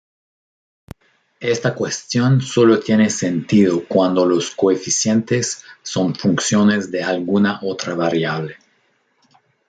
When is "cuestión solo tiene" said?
1.75-3.11